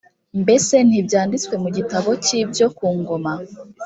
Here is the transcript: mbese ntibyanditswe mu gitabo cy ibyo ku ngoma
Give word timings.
mbese 0.41 0.75
ntibyanditswe 0.87 1.55
mu 1.63 1.69
gitabo 1.77 2.09
cy 2.23 2.31
ibyo 2.41 2.65
ku 2.77 2.87
ngoma 2.99 3.33